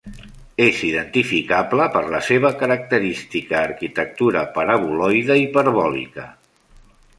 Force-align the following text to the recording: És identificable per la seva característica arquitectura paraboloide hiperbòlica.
És 0.63 0.77
identificable 0.85 1.85
per 1.97 2.01
la 2.13 2.21
seva 2.29 2.51
característica 2.63 3.59
arquitectura 3.67 4.43
paraboloide 4.57 5.39
hiperbòlica. 5.45 6.29